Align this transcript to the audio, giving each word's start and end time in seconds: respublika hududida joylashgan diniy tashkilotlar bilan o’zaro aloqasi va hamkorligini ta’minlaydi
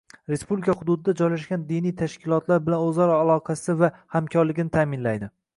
respublika 0.31 0.73
hududida 0.79 1.13
joylashgan 1.19 1.67
diniy 1.67 1.93
tashkilotlar 2.01 2.65
bilan 2.71 2.89
o’zaro 2.89 3.21
aloqasi 3.27 3.79
va 3.85 3.93
hamkorligini 4.17 4.79
ta’minlaydi 4.79 5.35